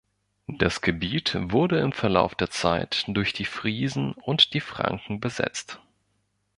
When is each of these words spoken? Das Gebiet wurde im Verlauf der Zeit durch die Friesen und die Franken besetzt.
Das 0.47 0.81
Gebiet 0.81 1.37
wurde 1.39 1.77
im 1.79 1.91
Verlauf 1.91 2.33
der 2.33 2.49
Zeit 2.49 3.03
durch 3.07 3.33
die 3.33 3.45
Friesen 3.45 4.13
und 4.13 4.55
die 4.55 4.59
Franken 4.59 5.19
besetzt. 5.19 5.79